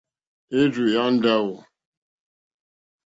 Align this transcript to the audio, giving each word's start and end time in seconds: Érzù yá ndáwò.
Érzù 0.59 0.85
yá 0.93 1.03
ndáwò. 1.15 1.55